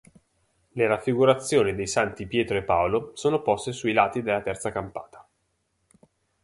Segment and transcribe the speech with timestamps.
[0.71, 5.27] Le raffigurazioni dei santi Pietro e Paolo sono poste sui lati della terza campata.